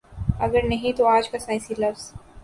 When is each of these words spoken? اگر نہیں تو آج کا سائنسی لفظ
اگر 0.39 0.63
نہیں 0.63 0.93
تو 0.97 1.07
آج 1.07 1.29
کا 1.29 1.39
سائنسی 1.39 1.73
لفظ 1.77 2.11